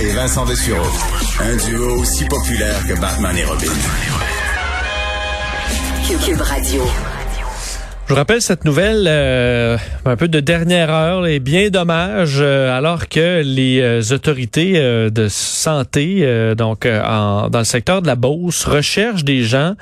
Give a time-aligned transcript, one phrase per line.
[0.00, 0.86] Et Vincent Dessureau.
[1.40, 3.72] Un duo aussi populaire que Batman et Robin.
[6.24, 6.82] Cube Radio.
[8.06, 13.42] Je vous rappelle cette nouvelle un peu de dernière heure et bien dommage alors que
[13.42, 14.72] les autorités
[15.10, 19.74] de santé donc en, dans le secteur de la Beauce recherchent des gens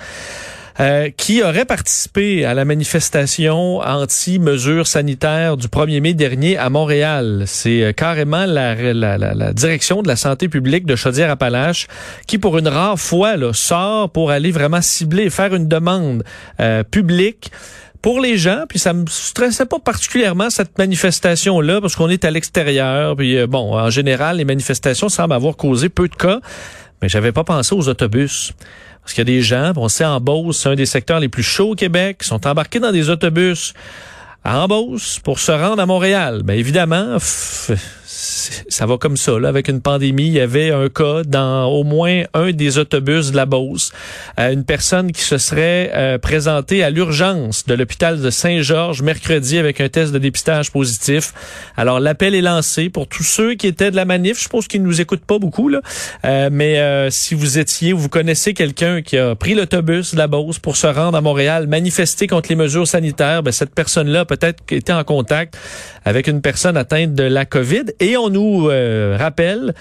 [0.81, 7.45] euh, qui auraient participé à la manifestation anti-mesures sanitaires du 1er mai dernier à Montréal?
[7.47, 11.87] C'est carrément la, la, la, la, direction de la santé publique de Chaudière-Appalaches
[12.27, 16.25] qui, pour une rare fois, là, sort pour aller vraiment cibler faire une demande
[16.61, 17.51] euh, publique
[18.03, 22.31] pour les gens, puis ça me stressait pas particulièrement cette manifestation-là, parce qu'on est à
[22.31, 26.41] l'extérieur, puis euh, bon, en général, les manifestations semblent avoir causé peu de cas,
[27.03, 28.53] mais j'avais pas pensé aux autobus.
[29.11, 31.29] Parce qu'il y a des gens, on sait en Beauce, c'est un des secteurs les
[31.29, 33.75] plus chauds au Québec, sont embarqués dans des autobus
[34.45, 36.43] à Beauce pour se rendre à Montréal.
[36.45, 37.17] Mais évidemment,
[38.11, 39.39] ça va comme ça.
[39.39, 39.49] Là.
[39.49, 43.37] Avec une pandémie, il y avait un cas dans au moins un des autobus de
[43.37, 43.93] la Beauce.
[44.39, 49.59] Euh, une personne qui se serait euh, présentée à l'urgence de l'hôpital de Saint-Georges mercredi
[49.59, 51.33] avec un test de dépistage positif.
[51.77, 54.39] Alors, l'appel est lancé pour tous ceux qui étaient de la manif.
[54.39, 55.81] Je suppose qu'ils ne nous écoutent pas beaucoup, là.
[56.25, 60.27] Euh, mais si vous étiez ou vous connaissez quelqu'un qui a pris l'autobus de la
[60.27, 64.63] Beauce pour se rendre à Montréal, manifester contre les mesures sanitaires, ben, cette personne-là peut-être
[64.71, 65.57] été en contact
[66.05, 67.85] avec une personne atteinte de la COVID.
[68.03, 69.75] Et on nous euh, rappelle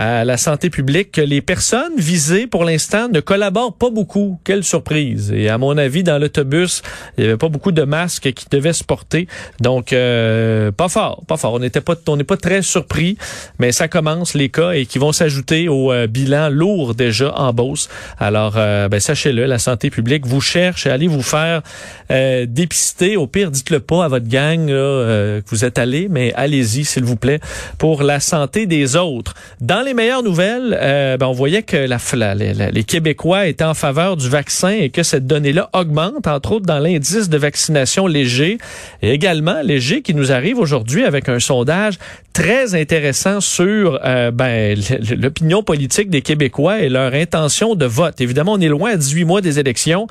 [0.00, 4.40] à la santé publique que les personnes visées pour l'instant ne collaborent pas beaucoup.
[4.44, 5.30] Quelle surprise.
[5.30, 6.80] Et à mon avis, dans l'autobus,
[7.18, 9.28] il n'y avait pas beaucoup de masques qui devaient se porter.
[9.60, 11.52] Donc, euh, pas fort, pas fort.
[11.52, 13.18] On n'était pas, on n'est pas très surpris,
[13.58, 17.52] mais ça commence les cas et qui vont s'ajouter au euh, bilan lourd déjà en
[17.52, 17.90] Beauce.
[18.18, 21.60] Alors, ben, sachez-le, la santé publique vous cherche et allez vous faire
[22.08, 23.18] dépister.
[23.18, 27.16] Au pire, dites-le pas à votre gang que vous êtes allé, mais allez-y, s'il vous
[27.16, 27.40] plaît,
[27.76, 29.34] pour la santé des autres.
[29.60, 33.74] Dans les meilleures nouvelles, euh, ben, on voyait que la, la, les Québécois étaient en
[33.74, 38.58] faveur du vaccin et que cette donnée-là augmente, entre autres dans l'indice de vaccination léger
[39.02, 41.98] et également léger qui nous arrive aujourd'hui avec un sondage
[42.32, 44.78] très intéressant sur euh, ben,
[45.18, 48.20] l'opinion politique des Québécois et leur intention de vote.
[48.20, 50.06] Évidemment, on est loin à 18 mois des élections,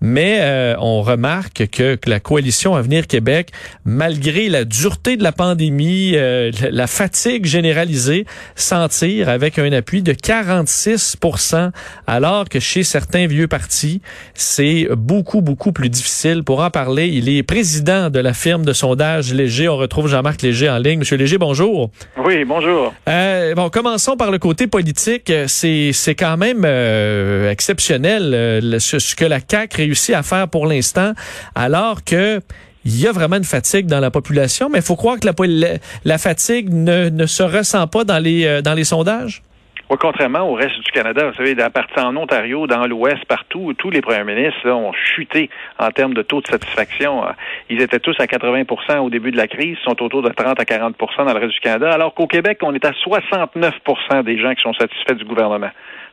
[0.00, 3.50] mais euh, on remarque que, que, la coalition Avenir Québec,
[3.84, 8.26] malgré la dureté de la pandémie, euh, la fatigue généralisée,
[8.56, 8.88] s'en
[9.28, 11.70] avec un appui de 46%
[12.06, 14.00] alors que chez certains vieux partis,
[14.34, 16.44] c'est beaucoup, beaucoup plus difficile.
[16.44, 19.68] Pour en parler, il est président de la firme de sondage Léger.
[19.68, 21.00] On retrouve Jean-Marc Léger en ligne.
[21.00, 21.90] Monsieur Léger, bonjour.
[22.24, 22.94] Oui, bonjour.
[23.08, 25.32] Euh, bon, commençons par le côté politique.
[25.46, 30.66] C'est c'est quand même euh, exceptionnel euh, ce, que la CAC réussit à faire pour
[30.66, 31.12] l'instant,
[31.54, 32.40] alors que
[32.84, 35.78] il y a vraiment une fatigue dans la population, mais il faut croire que la,
[36.04, 39.42] la, fatigue ne, ne se ressent pas dans les euh, dans les sondages.
[39.90, 43.74] Oui, contrairement au reste du Canada, vous savez, à partir en Ontario, dans l'Ouest, partout,
[43.76, 47.24] tous les premiers ministres ont chuté en termes de taux de satisfaction.
[47.68, 50.62] Ils étaient tous à 80% au début de la crise, sont autour de 30 à
[50.62, 54.54] 40% dans le reste du Canada, alors qu'au Québec, on est à 69% des gens
[54.54, 55.70] qui sont satisfaits du gouvernement.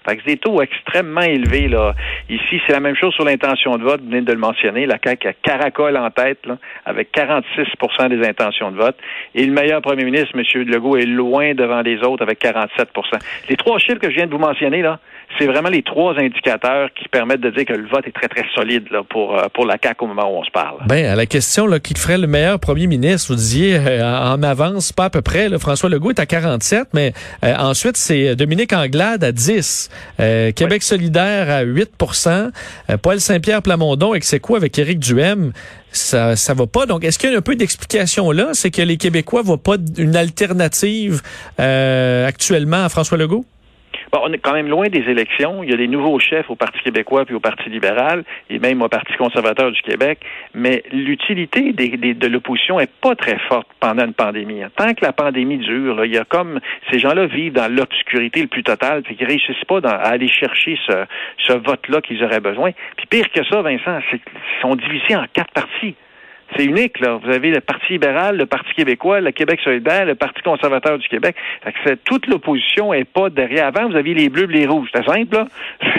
[0.08, 1.68] Fait que des taux extrêmement élevés.
[1.68, 1.94] Là.
[2.30, 4.86] Ici, c'est la même chose sur l'intention de vote, vous venez de le mentionner.
[4.86, 8.96] La CAQ a caracole en tête, là, avec 46% des intentions de vote.
[9.36, 10.64] Et le meilleur premier ministre, M.
[10.64, 12.86] Legault, est loin devant les autres avec 47%
[13.50, 15.00] Les trois chiffres que je viens de vous mentionner, là,
[15.38, 18.46] c'est vraiment les trois indicateurs qui permettent de dire que le vote est très, très
[18.56, 20.78] solide là, pour, euh, pour la CAQ au moment où on se parle.
[20.88, 24.42] Ben, à la question là, qui ferait le meilleur premier ministre, vous disiez euh, en
[24.42, 25.50] avance, pas à peu près.
[25.50, 27.14] Là, François Legault est à 47, mais
[27.44, 29.90] euh, ensuite, c'est Dominique Anglade à 10,
[30.56, 32.52] Québec solidaire à 8%
[33.02, 35.52] Paul Saint-Pierre Plamondon, et c'est quoi avec Éric Duhem?
[35.92, 36.86] ça ça va pas.
[36.86, 38.50] Donc, est-ce qu'il y a un peu d'explication là?
[38.54, 41.22] C'est que les Québécois voient pas une alternative
[41.58, 43.46] actuellement à François Legault?
[44.24, 45.64] On est quand même loin des élections.
[45.64, 48.82] Il y a des nouveaux chefs au Parti québécois puis au Parti libéral et même
[48.82, 50.20] au Parti conservateur du Québec.
[50.54, 54.62] Mais l'utilité de l'opposition est pas très forte pendant une pandémie.
[54.76, 56.60] Tant que la pandémie dure, là, il y a comme
[56.92, 60.78] ces gens-là vivent dans l'obscurité le plus totale puis qu'ils réussissent pas à aller chercher
[60.88, 61.06] ce,
[61.48, 62.72] ce vote-là qu'ils auraient besoin.
[62.98, 65.96] Puis pire que ça, Vincent, c'est qu'ils sont divisés en quatre partis.
[66.56, 67.20] C'est unique, là.
[67.24, 71.08] Vous avez le Parti libéral, le Parti québécois, le Québec solidaire, le Parti conservateur du
[71.08, 71.36] Québec.
[71.64, 73.68] Fait que toute l'opposition est pas derrière.
[73.68, 74.90] Avant, vous aviez les bleus et les rouges.
[74.94, 75.48] C'était simple, là.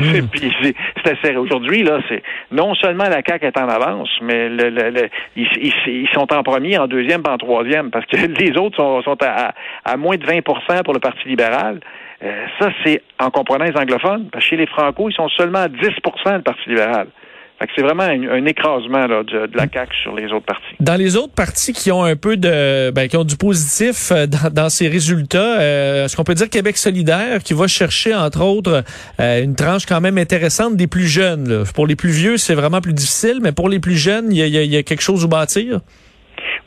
[0.01, 0.29] Mm.
[0.97, 1.37] C'était serré.
[1.37, 6.33] Aujourd'hui, là, c'est non seulement la CAQ est en avance, mais le, le, ils, sont
[6.33, 9.55] en premier, en deuxième, en troisième, parce que les autres sont, sont à,
[9.85, 11.81] à, moins de 20% pour le Parti libéral.
[12.23, 15.61] Euh, ça, c'est en comprenant les anglophones, parce que chez les Franco, ils sont seulement
[15.61, 17.09] à 10% le Parti libéral
[17.75, 20.65] c'est vraiment un, écrasement de, la CAQ sur les autres partis.
[20.79, 24.27] Dans les autres partis qui ont un peu de ben, qui ont du positif euh,
[24.27, 28.85] dans, ces résultats, euh, est-ce qu'on peut dire Québec solidaire qui va chercher, entre autres,
[29.21, 31.65] euh, une tranche quand même intéressante des plus jeunes?
[31.75, 34.77] Pour les plus vieux, c'est vraiment plus difficile, mais pour les plus jeunes, il y
[34.77, 35.81] a, quelque chose où bâtir?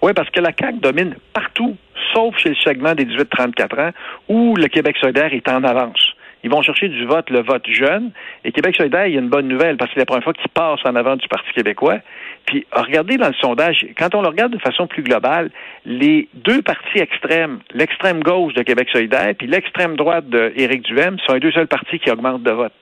[0.01, 1.77] Oui, parce que la CAQ domine partout,
[2.13, 3.91] sauf chez le segment des 18-34 ans,
[4.27, 6.10] où le Québec solidaire est en avance.
[6.43, 8.11] Ils vont chercher du vote, le vote jeune.
[8.43, 10.33] Et Québec solidaire, il y a une bonne nouvelle parce que c'est la première fois
[10.33, 11.99] qu'ils passent en avant du Parti québécois.
[12.45, 15.51] Puis, regardez dans le sondage, quand on le regarde de façon plus globale,
[15.85, 21.33] les deux partis extrêmes, l'extrême gauche de Québec solidaire puis l'extrême droite d'Éric Duhem, sont
[21.33, 22.73] les deux seuls partis qui augmentent de vote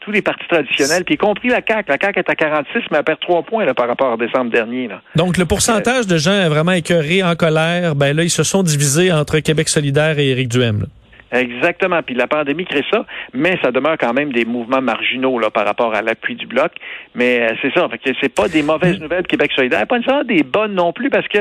[0.00, 1.90] tous les partis traditionnels, puis y compris la CAQ.
[1.90, 4.50] La CAQ est à 46, mais elle perd trois points là, par rapport à décembre
[4.50, 4.88] dernier.
[5.16, 9.12] Donc, le pourcentage de gens vraiment écœurés, en colère, ben là, ils se sont divisés
[9.12, 10.86] entre Québec solidaire et Éric Duhem.
[11.32, 12.02] Exactement.
[12.02, 13.04] Puis la pandémie crée ça,
[13.34, 16.72] mais ça demeure quand même des mouvements marginaux là, par rapport à l'appui du bloc.
[17.14, 17.88] Mais euh, c'est ça.
[17.88, 21.10] Fait que c'est pas des mauvaises nouvelles Québec solidaire, pas nécessairement des bonnes non plus,
[21.10, 21.38] parce que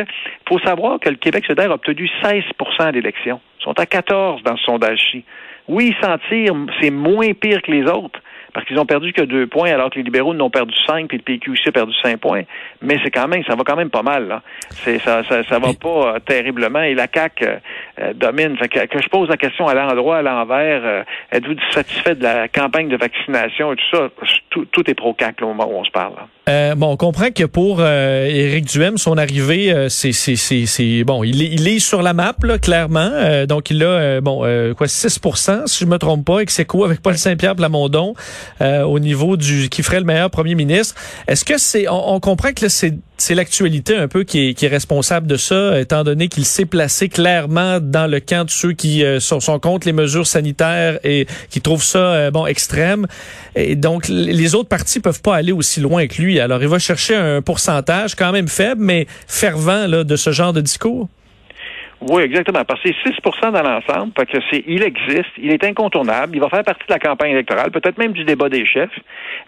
[0.48, 3.39] faut savoir que le Québec solidaire a obtenu 16% d'élections.
[3.60, 5.24] Ils sont à 14 dans ce sondage-ci.
[5.68, 8.22] Oui, sentir, c'est moins pire que les autres,
[8.57, 11.18] parce qu'ils ont perdu que deux points, alors que les libéraux n'ont perdu cinq, puis
[11.19, 12.42] le PQ aussi a perdu cinq points.
[12.81, 14.27] Mais c'est quand même, ça va quand même pas mal.
[14.27, 14.42] Là.
[14.71, 16.81] C'est, ça, ça, ça va pas euh, terriblement.
[16.81, 17.57] Et la CAQ euh,
[18.00, 18.57] euh, domine.
[18.57, 22.88] Fait que, je pose la question à l'endroit, à l'envers, êtes-vous satisfait de la campagne
[22.88, 24.09] de vaccination et tout ça?
[24.50, 26.15] Tout, est pro-CAQ au moment où on se parle.
[26.48, 31.48] Bon, on comprend que pour Éric Duhem, son arrivée, c'est, c'est, c'est, bon, il est,
[31.48, 33.12] il est sur la map, là, clairement.
[33.48, 34.40] donc, il a, bon,
[34.76, 35.20] quoi, 6
[35.66, 38.14] si je me trompe pas, et que c'est quoi avec Paul Saint-Pierre Plamondon.
[38.62, 40.96] Euh, au niveau du qui ferait le meilleur premier ministre.
[41.28, 44.70] Est-ce que c'est on, comprend que c'est c'est l'actualité un peu qui est, qui est,
[44.70, 49.04] responsable de ça, étant donné qu'il s'est placé clairement dans le camp de ceux qui
[49.04, 53.08] euh, sont, sont, contre les mesures sanitaires et qui trouvent ça euh, bon extrême.
[53.56, 56.37] Et donc les autres partis peuvent pas aller aussi loin que lui.
[56.39, 60.54] Alors il va chercher un pourcentage quand même faible, mais fervent là, de ce genre
[60.54, 61.07] de discours?
[62.00, 62.63] Oui, exactement.
[62.63, 66.50] Parce que c'est 6 dans l'ensemble, que c'est, il existe, il est incontournable, il va
[66.50, 68.92] faire partie de la campagne électorale, peut-être même du débat des chefs,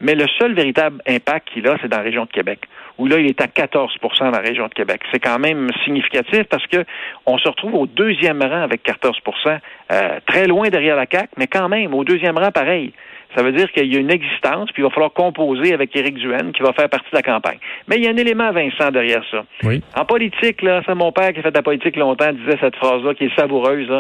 [0.02, 2.62] mais le seul véritable impact qu'il a, c'est dans la région de Québec,
[2.98, 5.02] où là, il est à 14% dans la région de Québec.
[5.12, 6.84] C'est quand même significatif parce que
[7.28, 9.60] on se retrouve au deuxième rang avec 14%
[9.92, 12.94] euh, très loin derrière la CAQ, mais quand même, au deuxième rang, pareil.
[13.36, 16.16] Ça veut dire qu'il y a une existence, puis il va falloir composer avec Éric
[16.16, 17.60] Duhaine, qui va faire partie de la campagne.
[17.88, 19.46] Mais il y a un élément, Vincent, derrière ça.
[19.64, 19.82] Oui.
[19.96, 22.76] En politique, là, c'est mon père qui a fait de la politique longtemps, disait cette
[22.76, 23.92] phrase-là, qui est savoureuse,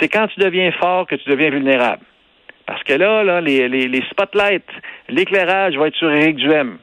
[0.00, 2.02] c'est quand tu deviens fort que tu deviens vulnérable.
[2.66, 4.70] Parce que là, là, les, les, les spotlights,
[5.08, 6.78] l'éclairage va être sur Éric Duhem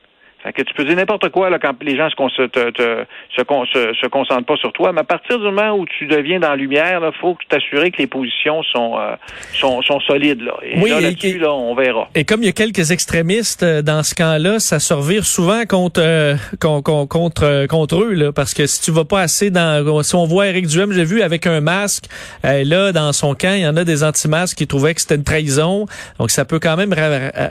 [0.53, 3.03] que tu peux dire n'importe quoi là, quand les gens se, se,
[3.36, 6.50] se, se, concentrent pas sur toi, mais à partir du moment où tu deviens dans
[6.50, 9.15] la lumière, il faut t'assurer que les positions sont, euh,
[9.53, 10.42] sont, sont, solides.
[10.42, 10.53] Là.
[10.63, 12.09] Et oui, là, là, on verra.
[12.15, 15.65] Et comme il y a quelques extrémistes euh, dans ce camp-là, ça se revire souvent
[15.65, 20.03] contre, euh, contre, contre eux, là, parce que si tu vas pas assez dans...
[20.03, 22.06] Si on voit Eric Duhem, j'ai vu, avec un masque,
[22.44, 25.24] là, dans son camp, il y en a des anti-masques qui trouvaient que c'était une
[25.24, 25.86] trahison.
[26.19, 26.93] Donc, ça peut quand même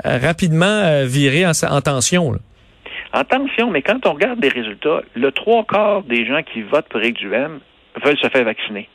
[0.05, 2.33] rapidement virer en, en tension.
[2.33, 2.39] Là.
[3.17, 7.01] Attention, mais quand on regarde les résultats, le trois quarts des gens qui votent pour
[7.01, 7.61] Éric Duhem
[8.05, 8.89] veulent se faire vacciner.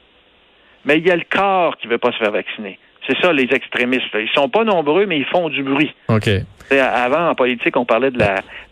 [0.84, 2.78] Mais il y a le quart qui ne veut pas se faire vacciner.
[3.08, 4.14] C'est ça, les extrémistes.
[4.14, 5.96] Ils sont pas nombreux, mais ils font du bruit.
[6.10, 6.30] OK.
[6.70, 8.20] Avant, en politique, on parlait de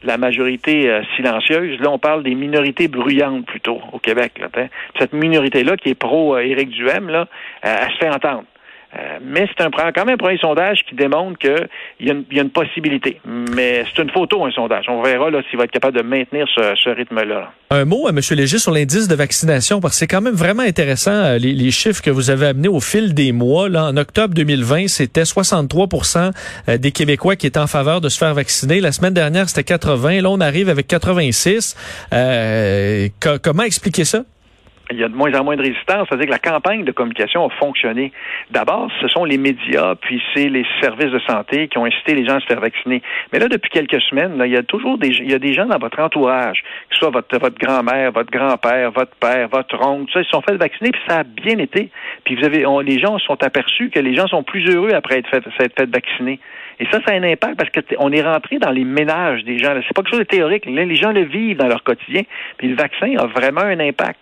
[0.03, 1.79] la, majorité euh, silencieuse.
[1.79, 4.41] Là, on parle des minorités bruyantes, plutôt, au Québec.
[4.99, 7.21] Cette minorité-là, qui est pro-Éric Duhem, là,
[7.65, 8.43] euh, elle se fait entendre.
[8.95, 11.67] Euh, mais c'est un, quand même un premier sondage qui démontre qu'il
[11.99, 13.19] y, a une, y a une possibilité.
[13.25, 14.85] Mais c'est une photo, un sondage.
[14.87, 17.51] On verra s'il va être capable de maintenir ce, rythme-là.
[17.69, 18.19] Un mot, à M.
[18.31, 22.01] Léger, sur l'indice de vaccination, parce que c'est quand même vraiment intéressant, euh, les, chiffres
[22.01, 23.67] que vous avez amenés au fil des mois.
[23.67, 26.31] Là, en octobre 2020, c'était 63%
[26.69, 28.79] euh, des Québécois qui étaient en faveur de se faire vacciner.
[28.79, 30.21] La semaine dernière, c'était 80.
[30.21, 31.75] Là, on arrive avec 86.
[33.43, 34.23] comment expliquer ça?
[34.91, 37.45] Il y a de moins en moins de résistance, c'est-à-dire que la campagne de communication
[37.45, 38.11] a fonctionné.
[38.51, 42.25] D'abord, ce sont les médias, puis c'est les services de santé qui ont incité les
[42.25, 43.01] gens à se faire vacciner.
[43.33, 45.53] Mais là, depuis quelques semaines, là, il y a toujours des, il y a des
[45.53, 49.85] gens dans votre entourage, que ce soit votre, votre grand-mère, votre grand-père, votre père, votre
[49.85, 51.89] oncle, ça, ils se sont fait vacciner, puis ça a bien été.
[52.23, 55.29] Puis vous avez, les gens sont aperçus que les gens sont plus heureux après être
[55.29, 56.39] fait, fait vacciner.
[56.79, 59.73] Et ça, ça a un impact parce qu'on est rentré dans les ménages des gens.
[59.75, 60.65] C'est pas quelque chose de théorique.
[60.65, 62.21] les gens le vivent dans leur quotidien.
[62.57, 64.19] Puis le vaccin a vraiment un impact.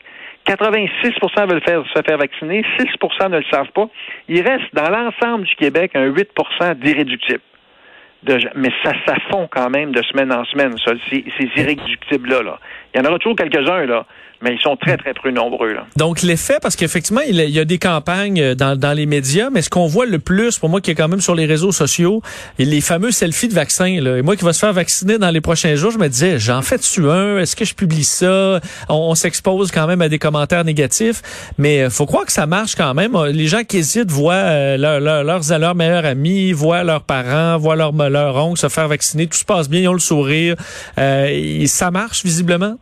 [0.48, 3.88] 86% veulent se faire vacciner, 6% ne le savent pas.
[4.28, 7.42] Il reste dans l'ensemble du Québec un 8% d'irréductibles.
[8.56, 12.44] mais ça s'affond quand même de semaine en semaine, ça, ces, ces irréductibles-là.
[12.44, 12.60] Là.
[12.94, 14.06] Il y en aura toujours quelques-uns, là
[14.42, 15.74] mais ils sont très, très peu nombreux.
[15.74, 15.86] Là.
[15.96, 19.70] Donc, l'effet, parce qu'effectivement, il y a des campagnes euh, dans, les médias, mais ce
[19.70, 22.22] qu'on voit le plus, pour moi, qui est quand même sur les réseaux sociaux,
[22.60, 24.00] les fameux selfies de vaccins.
[24.01, 24.18] Là.
[24.18, 26.62] Et moi qui va se faire vacciner dans les prochains jours, je me disais, j'en
[26.62, 27.39] fais-tu un?
[27.39, 28.60] Est-ce que je publie ça?
[28.89, 31.22] On, s'expose quand même à des commentaires négatifs,
[31.58, 33.18] mais euh, faut croire que ça marche quand même.
[33.32, 37.58] Les gens qui hésitent voient euh, leur, leur, leurs, leurs meilleurs amis, voient leurs parents,
[37.58, 39.27] voient leur, leur oncle se faire vacciner.
[39.27, 40.56] Tout se passe bien, ils ont le sourire.
[40.98, 42.77] Euh, ça marche visiblement?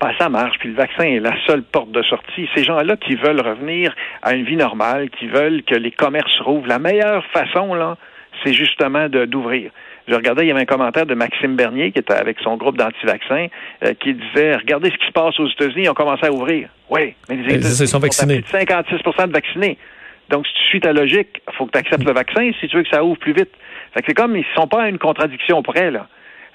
[0.00, 0.58] Ben, ça marche.
[0.58, 2.48] Puis le vaccin est la seule porte de sortie.
[2.54, 6.68] Ces gens-là qui veulent revenir à une vie normale, qui veulent que les commerces rouvrent,
[6.68, 7.96] la meilleure façon, là,
[8.44, 9.70] c'est justement d'ouvrir.
[10.06, 12.78] Je regardais, il y avait un commentaire de Maxime Bernier qui était avec son groupe
[12.78, 13.48] d'anti-vaccins
[13.84, 16.70] euh, qui disait Regardez ce qui se passe aux États-Unis, ils ont commencé à ouvrir.
[16.88, 18.40] Oui, mais les États-Unis sont vaccinés.
[18.40, 19.76] 56% de vaccinés.
[20.30, 22.76] Donc, si tu suis ta logique, il faut que tu acceptes le vaccin si tu
[22.76, 23.50] veux que ça ouvre plus vite.
[23.92, 26.06] Fait que c'est comme ils ne sont pas à une contradiction près, là.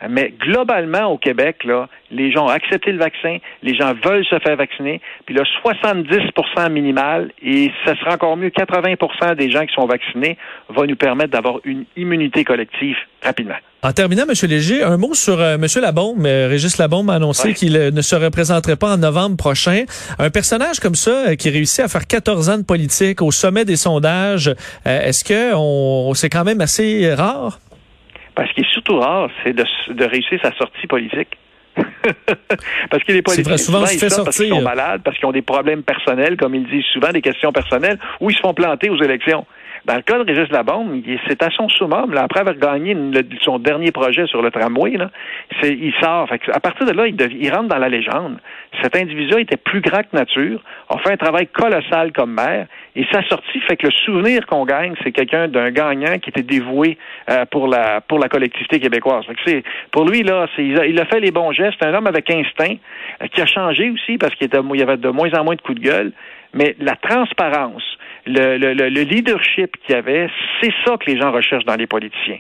[0.10, 4.38] Mais globalement, au Québec, là, les gens ont accepté le vaccin, les gens veulent se
[4.40, 9.74] faire vacciner, puis le 70% minimal, et ce sera encore mieux, 80% des gens qui
[9.74, 10.38] sont vaccinés,
[10.70, 13.56] va nous permettre d'avoir une immunité collective rapidement.
[13.84, 14.50] En terminant, M.
[14.50, 15.66] Léger, un mot sur euh, M.
[15.82, 16.26] Labombe.
[16.26, 19.84] Euh, Régis Labombe a annoncé qu'il euh, ne se représenterait pas en novembre prochain.
[20.20, 23.76] Un personnage comme ça, qui réussit à faire 14 ans de politique au sommet des
[23.76, 27.60] sondages, est-ce que on, c'est quand même assez rare?
[28.36, 31.38] Parce qu'il est surtout rare, c'est de, de réussir sa sortie politique.
[32.90, 35.32] parce que les politiciens, souvent, souvent ils sortent parce qu'ils sont malades, parce qu'ils ont
[35.32, 38.90] des problèmes personnels, comme ils disent souvent, des questions personnelles, ou ils se font planter
[38.90, 39.46] aux élections.
[39.86, 42.14] Dans le cas de Régis Labombe, c'est à son summum.
[42.14, 42.96] Là, après avoir gagné
[43.42, 45.10] son dernier projet sur le tramway, là,
[45.64, 46.30] il sort.
[46.32, 48.38] à partir de là, il, il, rentre dans la légende.
[48.82, 53.06] Cet individu était plus grand que nature, a fait un travail colossal comme maire, et
[53.12, 56.98] sa sortie fait que le souvenir qu'on gagne, c'est quelqu'un d'un gagnant qui était dévoué
[57.30, 59.26] euh, pour la pour la collectivité québécoise.
[59.44, 61.84] Fait pour lui là, il a, il, a, fait les bons gestes.
[61.84, 62.76] Un homme avec instinct
[63.22, 65.62] euh, qui a changé aussi parce qu'il il y avait de moins en moins de
[65.62, 66.12] coups de gueule.
[66.54, 67.84] Mais la transparence,
[68.26, 70.30] le, le, le leadership qu'il y avait,
[70.62, 72.40] c'est ça que les gens recherchent dans les politiciens.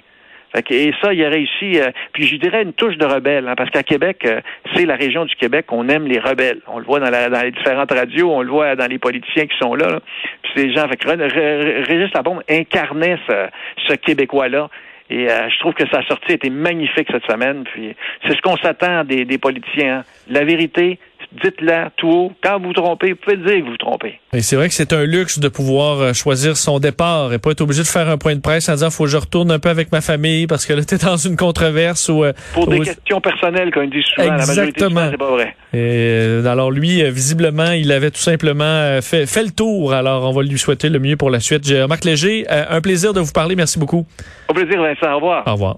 [0.69, 1.79] et ça, il a réussi.
[1.79, 4.41] Euh, puis je dirais une touche de rebelle, hein, parce qu'à Québec, euh,
[4.75, 6.61] c'est la région du Québec, on aime les rebelles.
[6.67, 9.75] On le voit dans, les différentes radios, on le voit dans les politiciens qui sont
[9.75, 9.99] là.
[10.43, 13.47] Puis ces gens, fait Régis Labombe incarnait ce,
[13.87, 14.69] ce Québécois-là.
[15.09, 17.65] Et euh, je trouve que sa sortie était magnifique cette semaine.
[17.65, 19.97] Puis c'est ce qu'on s'attend des, des politiciens.
[19.97, 20.03] Hein.
[20.29, 20.97] La vérité,
[21.41, 22.31] dites-la tout haut.
[22.43, 24.19] Quand vous vous trompez, vous pouvez dire que vous vous trompez.
[24.33, 27.51] Et c'est vrai que c'est un luxe de pouvoir euh, choisir son départ et pas
[27.51, 29.59] être obligé de faire un point de presse en disant faut que je retourne un
[29.59, 32.79] peu avec ma famille parce que là t'es dans une controverse ou euh, pour des
[32.79, 34.37] questions personnelles comme dit souvent Exactement.
[34.37, 35.55] la majorité c'est pas vrai.
[35.73, 40.33] Et, euh, alors lui visiblement il avait tout simplement fait, fait le tour alors on
[40.33, 41.69] va lui souhaiter le mieux pour la suite.
[41.87, 44.05] Marc Léger un plaisir de vous parler merci beaucoup.
[44.47, 45.43] Au plaisir Vincent au revoir.
[45.47, 45.77] Au revoir.